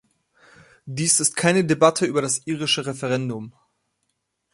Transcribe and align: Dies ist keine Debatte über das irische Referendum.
Dies 0.87 1.19
ist 1.19 1.35
keine 1.35 1.63
Debatte 1.63 2.07
über 2.07 2.23
das 2.23 2.41
irische 2.47 2.87
Referendum. 2.87 3.53